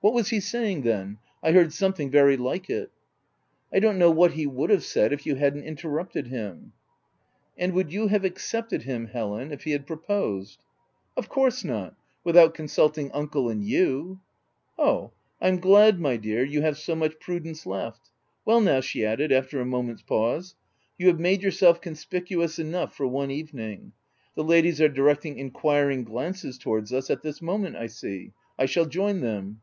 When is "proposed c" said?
9.86-10.64